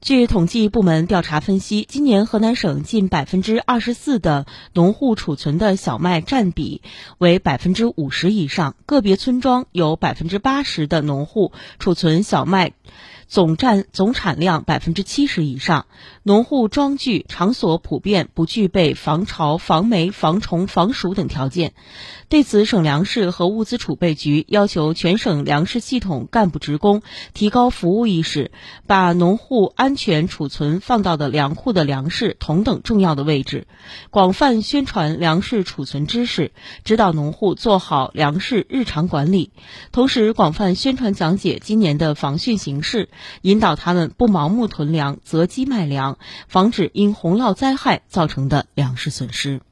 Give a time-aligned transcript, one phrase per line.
[0.00, 6.82] 据统计部门调查分析，今年河南省近百分之二十四的农户储存的小麦占比
[7.18, 12.74] 为百分之五十以上，个别村庄有百分之八十的农户储存小麦。
[13.26, 15.84] 总占总产量百分之七十以上，
[16.22, 21.74] 农户庄具场所普遍不具备防潮、防霉、防虫、防暑等条件。
[22.30, 27.02] 对此，省粮食和物资储备局要求全省粮食系统干部职工
[27.34, 28.50] 提高服务意识，
[28.86, 33.66] 把农户安安全储存放到的粮库的粮食同等重要的位置，
[34.10, 36.52] 广泛宣传粮食储存知识，
[36.84, 39.50] 指导农户做好粮食日常管理，
[39.90, 43.08] 同时广泛宣传讲解今年的防汛形势。
[43.40, 46.18] 引导他们不盲目囤粮、择机卖粮，
[46.48, 49.62] 防止因洪涝灾害造成的粮食损失。